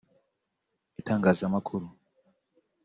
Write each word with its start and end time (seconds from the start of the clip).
itangazamakuru 0.99 1.87